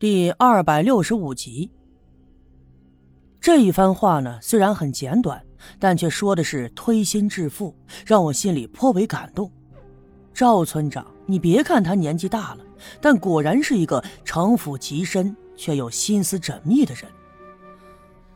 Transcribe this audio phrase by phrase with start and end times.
[0.00, 1.70] 第二百六十五集，
[3.38, 5.44] 这一番话呢，虽然很简短，
[5.78, 9.52] 但却说的是推心置腹，让我心里颇为感动。
[10.32, 12.64] 赵村长，你别看他年纪大了，
[12.98, 17.04] 但果然是一个城府极深却又心思缜密的人。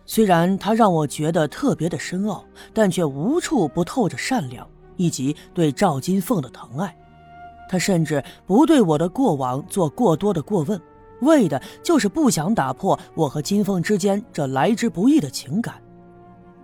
[0.05, 2.45] 虽然他让我觉得特别的深奥，
[2.75, 6.95] 但却无处不透着善良以及对赵金凤的疼爱。
[7.71, 10.79] 他甚至不对我的过往做过多的过问。
[11.25, 15.75] 为的就是不想打破我和金凤之间这来之不易的情感。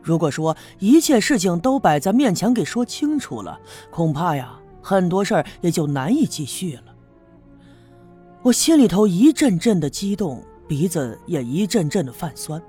[0.03, 6.85] 如果说一切事情都摆在面前给说清楚了，恐怕呀，很多事儿也就难以继续了。
[8.43, 12.63] 我心里头一阵阵的激动，鼻子也一阵阵的泛酸，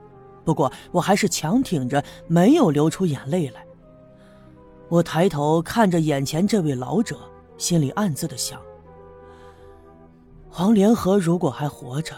[0.44, 3.64] 不过我还是强挺着，没有流出眼泪来。
[4.90, 7.18] 我抬头看着眼前这位老者，
[7.58, 8.60] 心里暗自的想。
[10.54, 12.14] 黄连河如果还活着，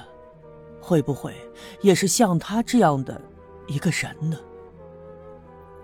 [0.82, 1.36] 会不会
[1.82, 3.22] 也是像他这样的
[3.68, 4.36] 一个人呢？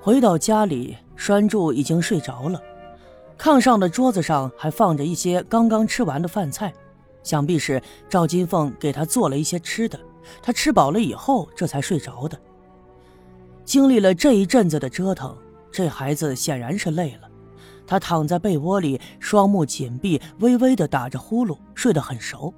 [0.01, 2.59] 回到家里，栓柱已经睡着了，
[3.37, 6.73] 炕上的桌子上还放着一些刚刚吃完的饭菜，
[7.21, 9.99] 想必是赵金凤给他做了一些吃的。
[10.41, 12.35] 他吃饱了以后，这才睡着的。
[13.63, 15.37] 经历了这一阵子的折腾，
[15.71, 17.28] 这孩子显然是累了。
[17.89, 22.53] 他躺在被窝里，双目紧闭，微微的打着呼噜，睡得很熟。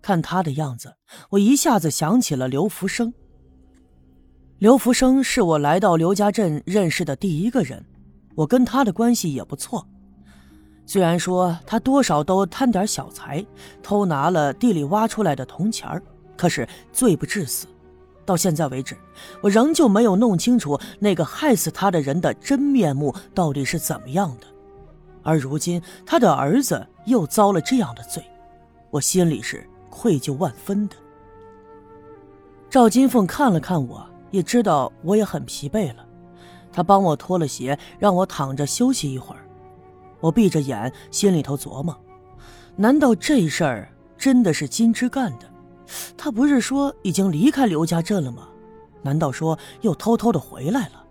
[0.00, 0.94] 看他的样子，
[1.30, 3.12] 我一下子想起了刘福生。
[4.58, 7.84] 刘福生是我来到刘家镇认识的第一个人，
[8.36, 9.84] 我跟他的关系也不错。
[10.86, 13.44] 虽然说他多少都贪点小财，
[13.82, 16.00] 偷拿了地里挖出来的铜钱
[16.36, 17.66] 可是罪不至死。
[18.24, 18.96] 到现在为止，
[19.40, 24.46] 我仍旧没有弄清楚那个害死他的人的真面目到底是怎么样的。
[25.22, 28.22] 而如今他的儿子又遭了这样的罪，
[28.90, 30.96] 我心里是愧疚万分的。
[32.68, 36.04] 赵金凤看了看我，也知道我也很疲惫了，
[36.72, 39.40] 他帮我脱了鞋，让我躺着休息一会儿。
[40.20, 41.96] 我闭着眼，心里头琢磨：
[42.76, 45.46] 难道这事儿真的是金枝干的？
[46.16, 48.48] 他不是说已经离开刘家镇了吗？
[49.02, 51.04] 难道说又偷偷的回来了？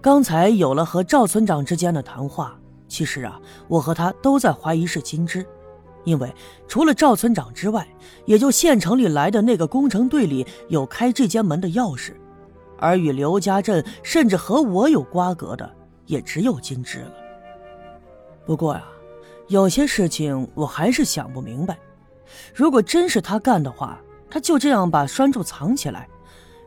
[0.00, 5.44] 刚才有了和赵村长之间的谈话，其实啊，我和他都在怀疑是金枝，
[6.04, 6.32] 因为
[6.68, 7.84] 除了赵村长之外，
[8.24, 12.12] 也就县城里来的那个工程队里有开这间门的钥匙，
[12.78, 15.68] 而与刘家镇甚至和我有瓜葛的，
[16.06, 17.12] 也只有金枝了。
[18.44, 18.84] 不过呀，
[19.48, 21.76] 有些事情我还是想不明白。
[22.54, 26.08] 如果真是他干的话，他就这样把栓柱藏起来。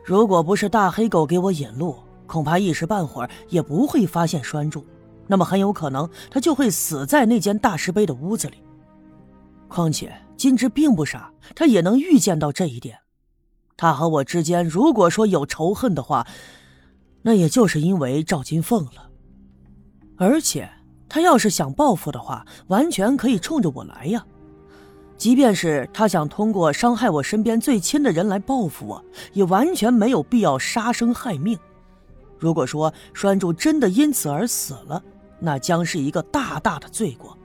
[0.04, 4.84] 如果不是大黑狗给我引路，恐怕一时半会儿也不会发现栓柱。
[5.26, 8.62] 那么很有可能他就会死在那间大石碑的屋子里。
[9.68, 12.98] 况且金枝并不傻，他也能预见到这一点。
[13.76, 16.26] 他和我之间如果说有仇恨的话，
[17.22, 19.10] 那也就是因为赵金凤了。
[20.16, 20.68] 而且
[21.08, 24.26] 他要是想报复的话，完全可以冲着我来呀。
[25.20, 29.04] 即便是他想通过伤害我身边最亲的人来报复我，
[29.34, 31.58] 也完全没有必要杀生害命。
[32.38, 35.02] 如果说栓柱真的因此而死了，
[35.38, 37.36] 那将是一个大大的罪过。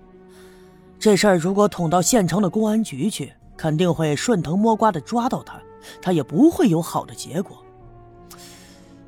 [0.98, 5.62] 这事儿如果捅到县城的公安局去，肯定会顺藤摸瓜的抓到他，
[6.02, 7.62] 他也不会有好的结果。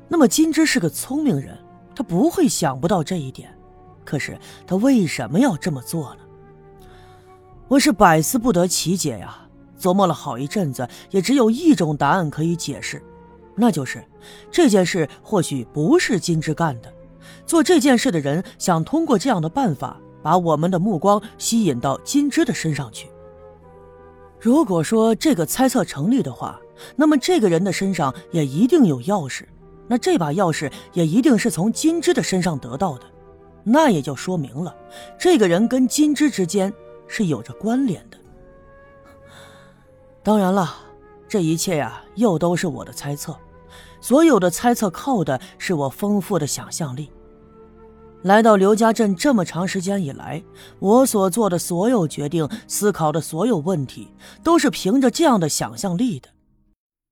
[0.08, 1.56] 那么金枝是个聪明人，
[1.96, 3.50] 他不会想不到这一点。
[4.04, 6.20] 可是他为什么要这么做呢？
[7.68, 9.46] 我是百思不得其解呀，
[9.78, 13.02] 琢磨了好一阵子，也只有一种答案可以解释，
[13.54, 14.02] 那就是
[14.50, 16.90] 这件事或许不是金枝干的。
[17.44, 23.10] 做这件事的人想通过这样的办法，把我们的目光吸引到金枝的身上去。
[24.40, 26.58] 如果说这个猜测成立的话，
[26.96, 29.42] 那么这个人的身上也一定有钥匙，
[29.86, 33.04] 那这把钥匙也一定是从金枝的身上得到的，
[33.62, 34.74] 那也就说明了
[35.18, 36.72] 这个人跟金枝之间。
[37.08, 38.18] 是有着关联的。
[40.22, 40.74] 当然了，
[41.26, 43.36] 这一切呀，又都是我的猜测。
[44.00, 47.10] 所有的猜测靠的是我丰富的想象力。
[48.22, 50.42] 来到刘家镇这么长时间以来，
[50.80, 54.12] 我所做的所有决定、思考的所有问题，
[54.42, 56.28] 都是凭着这样的想象力的。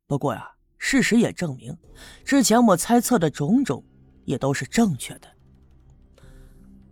[0.07, 1.77] 不过呀，事实也证明，
[2.25, 3.83] 之前我猜测的种种，
[4.25, 5.29] 也都是正确的。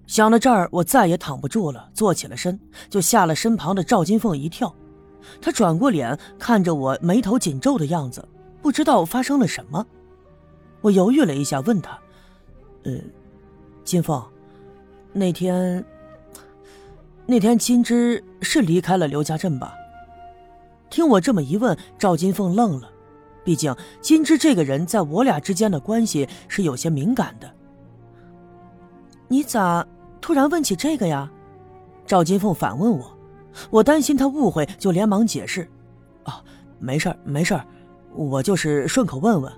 [0.07, 2.59] 想到这儿，我再也躺不住了，坐起了身，
[2.91, 4.75] 就吓了身旁的赵金凤一跳。
[5.41, 8.27] 她转过脸看着我，眉头紧皱的样子，
[8.61, 9.87] 不知道发生了什么。
[10.83, 11.99] 我犹豫了一下，问她
[12.85, 12.93] ：“呃，
[13.85, 14.23] 金凤，
[15.13, 15.83] 那天……
[17.27, 19.75] 那天金枝是离开了刘家镇吧？”
[20.91, 22.91] 听我这么一问，赵金凤愣了，
[23.43, 27.51] 毕竟金枝这个人在我俩之间的关系是有些敏感的。
[29.27, 29.85] 你咋
[30.25, 31.31] 突然问起这个呀？
[32.07, 33.05] 赵金凤反问我，
[33.69, 35.69] 我担心他误会，就连忙解释
[36.25, 36.43] ：“啊，
[36.79, 37.63] 没事儿，没事儿，
[38.15, 39.53] 我就是顺口问问。”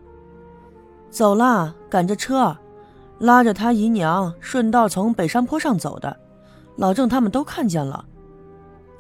[1.09, 2.57] 走了，赶着车，
[3.21, 6.19] 拉着他姨娘顺道从北山坡上走的，
[6.75, 8.05] 老郑他们都看见了。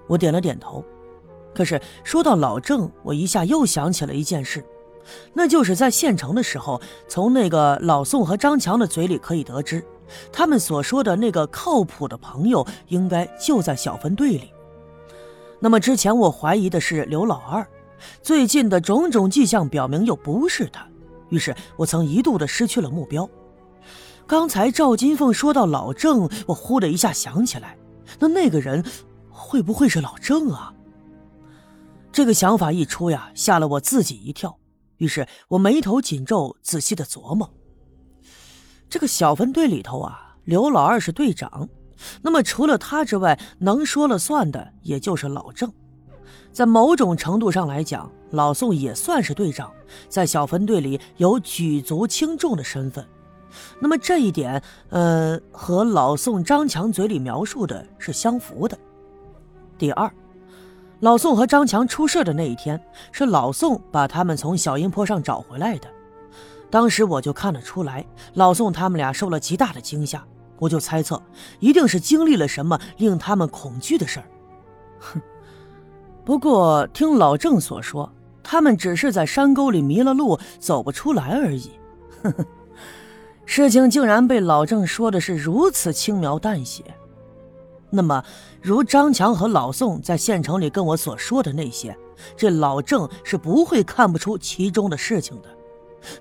[0.06, 0.84] 我点了点头。
[1.52, 4.64] 可是说到老郑，我一下又想起了一件事，
[5.32, 9.84] 那就是在县城的时候，从那个老宋和张强的嘴里可以得知。
[10.32, 14.52] 他们所说的那个靠谱的朋友，应该就在小分队里。
[15.58, 17.66] 那么之前我怀疑的是刘老二，
[18.22, 20.86] 最近的种种迹象表明又不是他，
[21.30, 23.28] 于是我曾一度的失去了目标。
[24.26, 27.78] 刚才赵金凤说到老郑，我忽的一下想起来，
[28.18, 28.84] 那那个人
[29.30, 30.74] 会不会是老郑啊？
[32.12, 34.58] 这个想法一出呀，吓了我自己一跳。
[34.96, 37.50] 于是我眉头紧皱，仔细的琢磨。
[38.88, 41.68] 这个小分队里头啊，刘老二是队长，
[42.22, 45.72] 那么除了他之外，能说了算的也就是老郑。
[46.52, 49.70] 在某种程度上来讲，老宋也算是队长，
[50.08, 53.06] 在小分队里有举足轻重的身份。
[53.78, 58.78] 那么这一点，呃，和老宋张强嘴里描述的是相符的。
[59.76, 60.10] 第二，
[61.00, 65.88] 老宋和张强出事的那一天，是老宋把他们从小阴坡上找回来的。
[66.70, 68.04] 当时我就看得出来，
[68.34, 70.24] 老宋他们俩受了极大的惊吓，
[70.58, 71.22] 我就猜测，
[71.60, 74.26] 一定是经历了什么令他们恐惧的事儿。
[74.98, 75.20] 哼，
[76.24, 81.70] 不过听老郑所说，他们只是在山沟里迷了路，走不出来而已。
[82.22, 82.44] 呵呵，
[83.44, 86.82] 事情竟然被老郑说的是如此轻描淡写。
[87.88, 88.22] 那么，
[88.60, 91.96] 如张强和老宋在县城里跟我所说的那些，
[92.36, 95.48] 这老郑是不会看不出其中的事情的。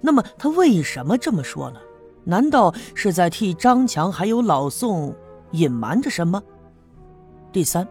[0.01, 1.79] 那么他为什么这么说呢？
[2.23, 5.15] 难道是在替张强还有老宋
[5.51, 6.41] 隐瞒着什么？
[7.51, 7.87] 第三，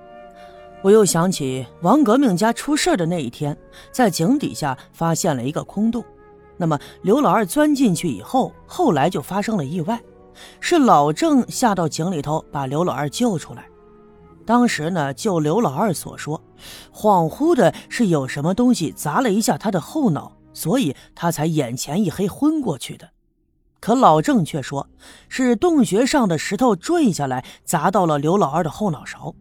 [0.83, 3.57] 我又想起王革命家出事的那一天，
[3.93, 6.05] 在井底下发现了一个空洞。
[6.57, 10.01] 那么刘老二钻进去以后，后来就发生了意外，
[10.61, 13.67] 是老郑下到井里头把刘老二救出来。
[14.45, 16.43] 当时呢，就刘老二所说，
[16.93, 20.33] 恍惚的是有什么东西砸了一下他的后脑。
[20.55, 23.11] 所以他才眼前一黑昏过去的，
[23.81, 24.89] 可老郑却说
[25.29, 29.35] 是洞穴上的石头坠下来砸到了刘老二的后脑勺。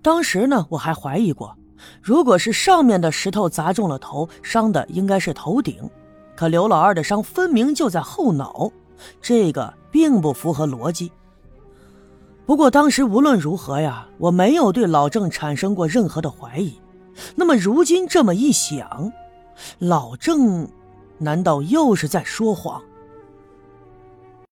[0.00, 1.54] 当时呢，我还怀疑过，
[2.00, 5.90] 如果是上面的石头砸中了头，伤的应该是头顶，
[6.34, 8.70] 可刘老二的伤分明就在后脑，
[9.20, 11.12] 这个并不符合逻辑。
[12.46, 16.80] 不过当时无论如何呀，我没有对老郑产生过任何的怀疑。
[17.34, 19.12] 那么如今这么一想。
[19.78, 20.68] 老郑，
[21.18, 22.82] 难道又是在说谎？